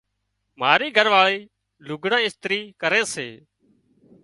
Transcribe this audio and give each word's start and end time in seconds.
مارِي 0.59 0.87
گھرواۯِي 0.97 1.37
لُگھڙان 1.87 2.21
اِسترِي 2.25 2.59
ڪري 2.81 3.01
سي۔ 3.13 3.27